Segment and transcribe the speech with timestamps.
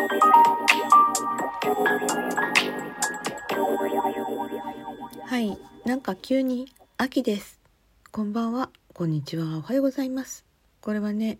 [0.00, 0.06] は
[5.38, 7.60] い、なんか急に秋です。
[8.10, 10.46] こんばんは、こんにちは、おはようございます。
[10.80, 11.38] これはね、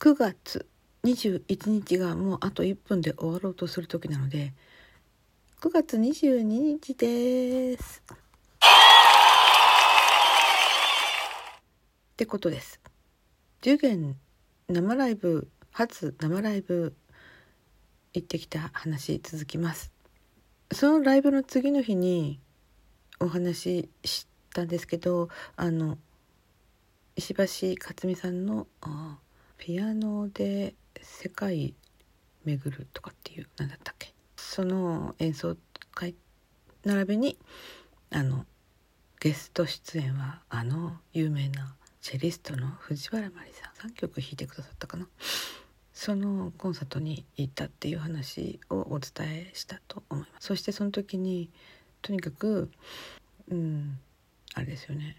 [0.00, 0.66] 9月
[1.04, 4.52] 21日がもうあと1分で終わろうとする時なので、
[5.60, 8.02] 9月22日です。
[12.10, 12.80] ってことです。
[13.62, 14.16] 10元
[14.68, 16.96] 生ライブ、初生ライブ
[18.16, 19.92] 行ってきた話続きます。
[20.72, 22.40] そのライブの次の日に
[23.20, 25.98] お話ししたんですけどあの
[27.14, 29.18] 石橋克美さんのあ
[29.58, 31.74] ピアノで世界
[32.44, 34.14] 巡るとかっていう何だったっけ？
[34.36, 35.56] その演奏
[35.92, 36.14] 会
[36.84, 37.38] 並びに
[38.10, 38.46] あの
[39.20, 43.90] ゲスト出演はあの有名なチェリストの藤原麻里さん。
[43.90, 45.06] 3曲弾いてくださったかな。
[45.96, 50.48] そのコンサートに行ったっていう話をお伝えしたと思います。
[50.48, 51.48] そしてその時に
[52.02, 52.70] とにかく
[53.48, 53.98] うん
[54.52, 55.16] あれですよね。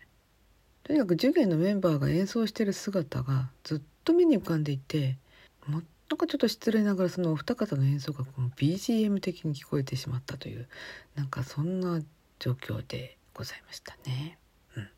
[0.83, 5.17] とにかく受験のメンバーが演奏してる姿がずっと目に浮かんでいて
[5.65, 10.69] もなんかちょっと失礼ながらそのお二方の演奏がこの BGM 的に聞こえてしまったという
[11.15, 12.01] なんかそんな
[12.37, 14.37] 状況でございましたね。
[14.75, 14.89] うん、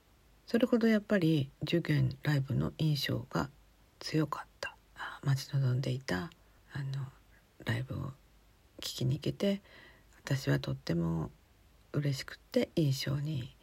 [0.45, 3.49] それほどやっぱり受験ライブの印象が
[3.99, 4.75] 強かった。
[5.23, 6.29] 待ち望んでいた
[6.73, 7.05] あの
[7.65, 8.11] ライブを
[8.81, 9.61] 聞きに行けて
[10.23, 11.31] 私はとっても
[11.93, 13.53] 嬉しくて印象に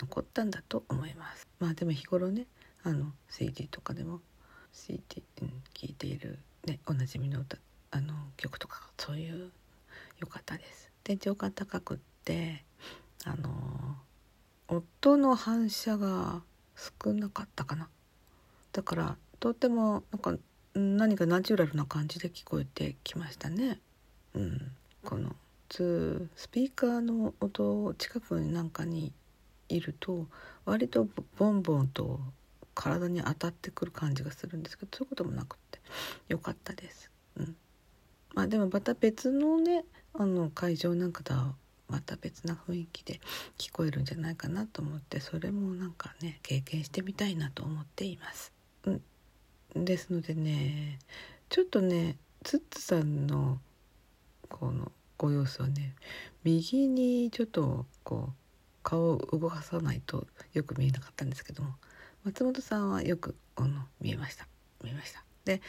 [0.00, 1.46] 残ったんだと思います。
[1.60, 2.46] まあでも日頃ね
[2.82, 4.20] あの CD とかでも
[4.72, 5.00] CD、
[5.42, 7.58] うん、聴いている、ね、おなじみの歌
[7.90, 9.50] あの曲とかそういう
[10.18, 10.90] 良かったです。
[11.04, 12.64] 天井が高くって
[13.24, 13.96] あの
[14.68, 16.42] 音の反射が
[17.04, 17.88] 少なかったかな。
[18.72, 20.36] だからとてもなんか
[20.74, 23.78] 何かナチュラルな感じで聞こえてきましたね。
[24.34, 24.72] うん、
[25.04, 25.34] この
[25.68, 29.12] スピーカーの音近くになんかに
[29.68, 30.26] いると
[30.64, 31.06] 割と
[31.38, 32.20] ボンボンと
[32.74, 35.80] 体に当たってくる感じがするんですけどそういうこともなくって
[36.28, 37.10] よかったです。
[37.36, 37.56] うん、
[38.34, 41.54] まあでもまた別のねあの会場なんかとは
[41.88, 43.20] また別な雰囲気で
[43.58, 48.52] 聞こえるんじゃないかなと思ってそれもなんかね経験してみたいなと思っています。
[48.84, 49.02] うん、
[49.74, 50.98] ですのでね
[51.48, 53.58] ちょっとねツッツさんの
[54.48, 55.94] このご様子をね
[56.44, 58.32] 右にちょっとこう
[58.82, 61.70] 顔を動かさないとよく見えなかったんですけども
[62.24, 64.46] 松本さんはよくあの見えました。
[64.82, 65.24] 見えました。
[65.44, 65.60] で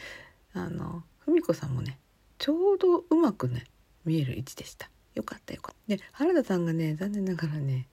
[0.52, 1.98] あの文子さんもね
[2.38, 3.64] ちょうどうまくね
[4.04, 4.90] 見える位置でした。
[5.14, 5.96] よかったよかった。
[5.96, 7.86] で原田さんがね残念ながらね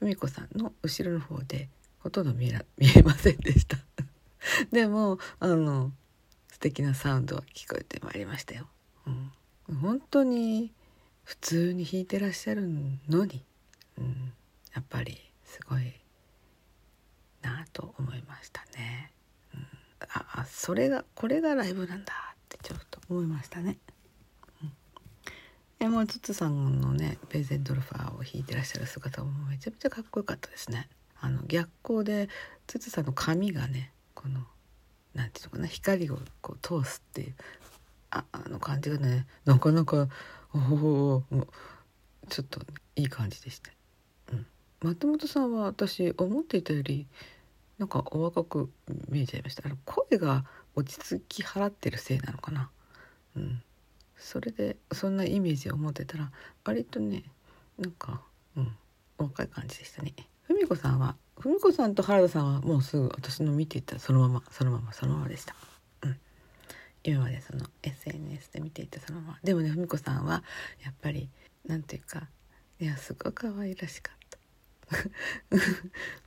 [0.00, 3.76] 文子さんの後ろの方でほとんど見え見えませんでした。
[4.72, 5.92] でもあの
[6.48, 8.68] 素敵なサウンドは聞こえてまいりましたよ、
[9.06, 10.72] うん、本当に
[11.24, 12.68] 普通に弾いてらっしゃる
[13.08, 13.44] のに、
[13.98, 14.32] うん、
[14.74, 15.92] やっぱりすごい
[17.42, 19.12] なあと思いましたね、
[19.54, 19.66] うん、
[20.02, 23.78] あそれがこれがライブなんだってちょっと思いましたね、
[25.80, 30.88] えもうツツさんのねベーゼンドルファーを弾いてらっしゃる姿もめちゃめちゃかっこよかったですね。
[31.18, 32.28] あの逆光で
[32.66, 34.40] ツツさんの髪がねこの
[35.14, 37.34] なんていうのかな光をこう通すっていう
[38.10, 40.08] ああの感じがねなかなか
[40.52, 41.22] おお
[42.28, 42.60] ちょっと
[42.96, 43.70] いい感じでした、
[44.32, 44.46] うん、
[44.82, 47.06] 松本さんは私思っていたより
[47.80, 48.70] なんかお若く
[49.08, 49.62] 見えちゃいました。
[49.64, 50.44] あの声が
[50.74, 52.68] 落ち着き払ってるせいなのかな。
[53.34, 53.62] うん。
[54.18, 56.30] それでそんなイメージを持ってたら
[56.62, 57.24] 割とね
[57.78, 58.20] なんか
[58.54, 58.76] うん
[59.16, 60.12] 若い感じでしたね。
[60.50, 65.54] 文子さんは文子さんと原田さんはもうすぐ私の見ていたそのままそのままそのままでした。
[66.02, 66.16] うん、
[67.04, 69.38] 今までその SNS で見ていたそのまま。
[69.44, 70.42] でもね文子さんは
[70.84, 71.30] やっぱり
[71.66, 72.26] なんていうか
[72.80, 74.38] いやすごい可愛らしかった。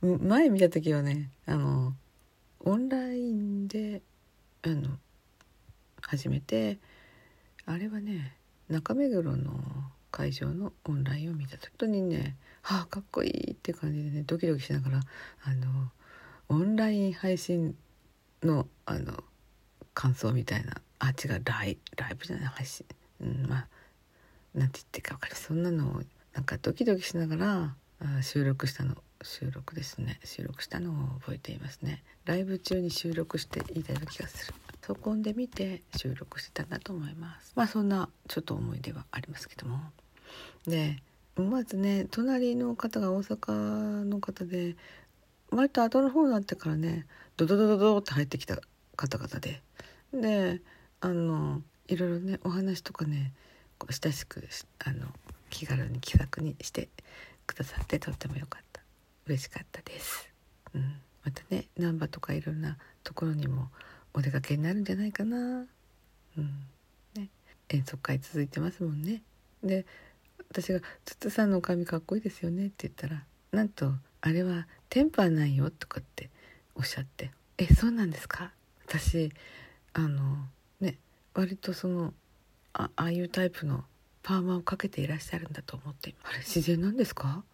[0.00, 1.94] 前見た時はねあの
[2.60, 4.02] オンラインで
[4.62, 4.98] あの
[6.00, 6.78] 始めて
[7.66, 8.38] あれはね
[8.68, 9.52] 中目黒の
[10.14, 15.00] 会場のオンラインを見た時本当にねはあかっこいいって感じでねドキドキしながら
[15.44, 15.90] あの
[16.48, 17.74] オンライン配信
[18.44, 19.24] のあの
[19.92, 22.86] 感想みたいなあ違うライライブじゃない配信、
[23.20, 23.68] うん、まあ
[24.54, 25.34] なんて言ってか分かる。
[25.34, 26.02] そんなのを
[26.32, 30.20] なんかドキドキしながらあ収録したの収録ですね。
[30.24, 32.04] 収録したのを覚えていますね。
[32.24, 34.54] ライブ中に収録していたような気がする。
[34.86, 37.52] そこで見て収録してたんだと思います。
[37.56, 39.80] まあそんなちょっと思い出はありますけども。
[40.66, 40.96] で
[41.36, 44.76] まずね隣の方が大阪の方で
[45.50, 48.58] 割と後の方になってからねドドドドドって入ってきた
[48.96, 49.60] 方々で
[50.12, 50.60] で
[51.00, 53.32] あのいろいろねお話とかね
[53.78, 54.46] こう親しく
[54.84, 55.06] あの
[55.50, 56.88] 気軽に気さくにして
[57.46, 58.80] くださってとっても良かった
[59.26, 60.30] 嬉しかったです。
[60.74, 63.68] うん、またね難波とかいろんなところにも
[64.14, 65.36] お出かけになるんじゃないかな。
[65.36, 66.66] うん
[67.14, 67.28] ね、
[67.68, 69.22] 遠足会続いてますもんね。
[69.62, 69.86] で
[70.50, 76.30] 私が「つつさんの髪かっこいいですよね」って言ったらなんと「あれはテンパなんよ」とかって
[76.74, 78.52] おっしゃって「えそうなんですか?」
[78.86, 79.32] 私
[79.94, 80.48] あの
[80.80, 80.98] ね
[81.34, 82.14] 割とその
[82.72, 83.84] あああいうタイプの
[84.22, 87.44] パーマをかけていらっしゃるんだと思ってあれ自然なんですか？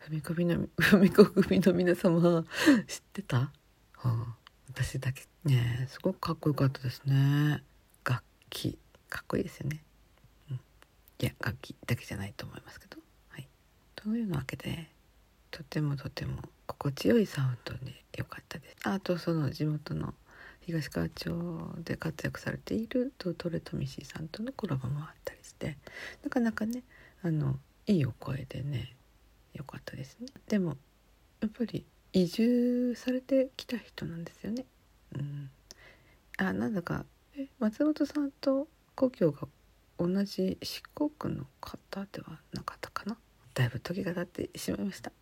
[0.00, 2.44] 踏み込みの 踏み込みの皆様
[2.86, 3.52] 知ってた、は
[4.04, 4.36] あ、
[4.68, 5.26] 私だけ。
[5.44, 7.62] ねすごくかっこよかったですね。
[8.04, 8.78] 楽器。
[9.08, 9.83] かっこいいですよね、
[11.20, 12.98] いや楽器だけじゃないと思いますけど。
[13.28, 13.48] はい。
[13.94, 14.90] というわけで
[15.50, 18.76] とてもとても心地よいサウンドで良かったです。
[18.84, 20.14] あとその地元の
[20.62, 21.30] 東川町
[21.84, 25.76] で活躍されているトトレトミシーさんとのコラボもあったりして
[26.22, 26.82] なかなかね
[27.22, 28.96] あのいいお声でね
[29.52, 30.26] 良かったですね。
[30.48, 30.76] でも
[31.40, 34.64] やっぱり移住されてきた人なんですよね。
[35.14, 35.50] うん。
[36.38, 37.04] あなんだか
[37.58, 39.46] 松本さんと故郷が
[39.98, 43.16] 同じ四国の方ではなかったかな？
[43.54, 45.12] だいぶ時が経ってしまいました。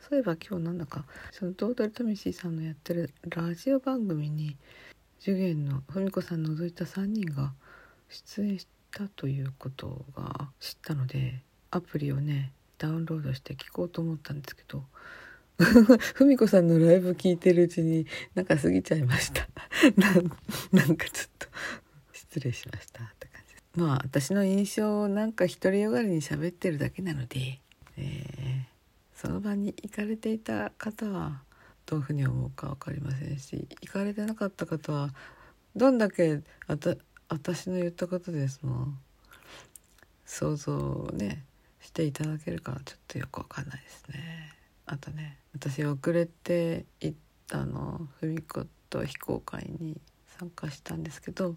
[0.00, 4.56] そういえば今日なんだかそのドードルトミシーさんのやってるラジオ番組に
[5.20, 7.52] 受験の文子さん除いた3人が
[8.08, 14.82] 出演したということが知ったのでアプリをねダウンロードして聞こうと思ったんですけど
[16.18, 19.48] 文子さんのライブ聞いてるうちになんか過ぎちゃいました。
[19.96, 20.10] な
[20.84, 21.46] んかちょっと
[22.12, 23.14] 失礼しました。
[23.74, 27.60] まあ私の印象をなんか独りよがりに喋ってるだけなので、
[27.96, 31.42] えー、その場に行かれていた方は
[31.86, 35.10] どういうふうに思うか分かりませんし行かれてなかった方は
[35.74, 36.94] どんだけあた
[37.28, 38.88] 私の言ったことでその
[40.26, 41.44] 想像をね
[41.80, 44.54] していただけるかちょっとよくわかんないですね。
[44.86, 47.16] あとね私遅れて行っ
[47.48, 50.00] たの文子と非公開に
[50.38, 51.56] 参加したんですけど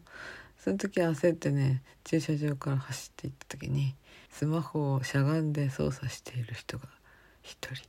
[0.65, 3.93] その時焦ってね駐車場から走って行った時に
[4.31, 6.85] スマホをしゃがんで操作している人が
[7.43, 7.87] 一人。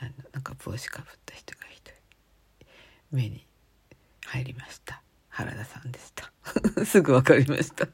[0.00, 1.92] あのなんか帽子かぶった人が一人。
[3.10, 3.46] 目に
[4.26, 5.00] 入りました。
[5.30, 6.30] 原田さんでした。
[6.84, 7.88] すぐ分かりました。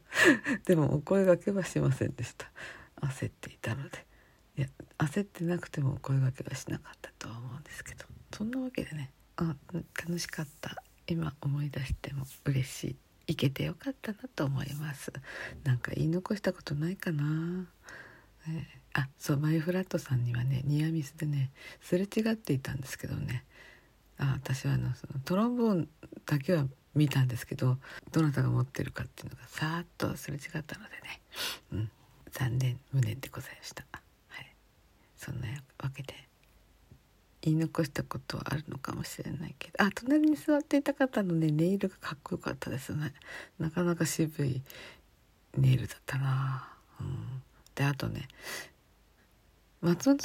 [0.65, 2.51] でもお声がけはしませんでした。
[3.03, 4.05] 焦っていたので。
[4.59, 4.69] いや
[4.99, 8.05] 焦ってなくても声がけはしなかったとは思うんですけど。
[8.37, 9.55] そんなわけでねあ
[9.95, 10.83] 楽しかった。
[11.07, 13.06] 今思い出しても嬉しい。
[13.27, 15.13] 行けてよかったなと思います。
[15.65, 17.67] なんか言い残したことないかな、
[18.49, 21.51] えー、あそうマイフラットさんにはねニアミスでね
[21.81, 23.45] すれ違っていたんですけどね。
[24.19, 25.89] あ私はあのそのトロンボーン
[26.25, 27.77] だけは見たんですけど
[28.13, 31.21] どなたが持ってるかっていうのがさーっとすれ違ったのでね、
[31.73, 31.91] うん、
[32.33, 33.85] 残念無念でございました。
[34.29, 34.55] はい、
[35.17, 35.49] そんな
[35.83, 36.26] わけで。
[37.47, 39.85] 言い残したことはあるのかもしれないけど。
[39.85, 43.13] あ隣に座っていた方のねネイルがかっこよかったですね。
[43.59, 44.63] なかなか渋い
[45.57, 46.69] ネイルだったな、
[47.01, 47.43] うん、
[47.75, 48.29] であとね
[49.81, 50.19] 松本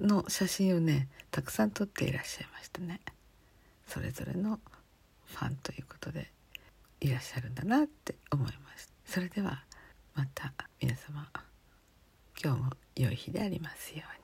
[0.00, 3.00] の写真をねたくさん撮っていらっしゃいましたね。
[3.86, 4.58] それぞれの
[5.26, 6.30] ファンということで
[7.00, 9.62] いらっしゃるんだなって思いましたそれでは
[10.14, 11.28] また皆様
[12.42, 14.23] 今日も良い日でありますように。